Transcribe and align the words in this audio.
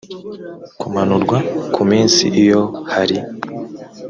kumanurwa 0.79 1.37
ku 1.73 1.81
minsi 1.91 2.23
iyo 2.43 2.61
hari 2.93 3.17